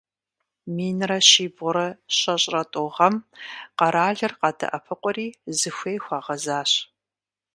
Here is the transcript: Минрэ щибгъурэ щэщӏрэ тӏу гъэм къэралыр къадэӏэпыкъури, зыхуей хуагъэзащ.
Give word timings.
Минрэ 0.75 1.19
щибгъурэ 1.29 1.87
щэщӏрэ 2.17 2.63
тӏу 2.71 2.87
гъэм 2.95 3.15
къэралыр 3.77 4.33
къадэӏэпыкъури, 4.39 5.27
зыхуей 5.57 5.97
хуагъэзащ. 6.03 6.71